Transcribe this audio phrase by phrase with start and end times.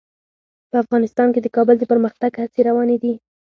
[0.69, 3.13] په افغانستان کې د کابل د پرمختګ هڅې روانې دي.